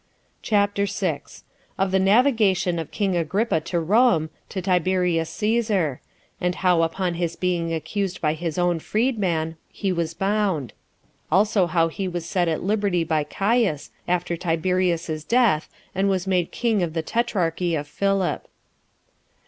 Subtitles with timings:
[0.41, 1.43] CHAPTER 6.
[1.77, 5.99] Of The Navigation Of King Agrippa To Rome, To Tiberius Cæsar;
[6.41, 10.73] And Now Upon His Being Accused By His Own Freed Man, He Was Bound;
[11.29, 16.49] How Also He, Was Set At Liberty By Caius, After Tiberius's Death And Was Made
[16.49, 18.47] King Of The Tetrarchy Of Philip.